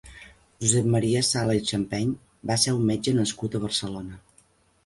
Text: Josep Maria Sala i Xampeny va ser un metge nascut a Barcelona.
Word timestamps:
Josep 0.63 0.87
Maria 0.95 1.21
Sala 1.27 1.57
i 1.59 1.61
Xampeny 1.71 2.09
va 2.53 2.57
ser 2.65 2.73
un 2.79 2.89
metge 2.93 3.15
nascut 3.21 3.59
a 3.59 3.63
Barcelona. 3.67 4.19